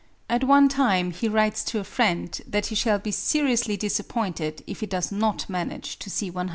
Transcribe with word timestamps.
At 0.27 0.43
one 0.43 0.67
time 0.67 1.11
he 1.11 1.27
writes 1.29 1.63
to 1.65 1.79
a 1.79 1.83
friend 1.83 2.41
that 2.47 2.65
he 2.65 2.73
shall 2.73 2.97
be 2.97 3.11
seriously 3.11 3.77
disappointed 3.77 4.63
if 4.65 4.79
he 4.79 4.87
does 4.87 5.11
not 5.11 5.47
manage 5.47 5.99
to 5.99 6.09
see 6.09 6.31
100 6.31 6.41
years. 6.41 6.49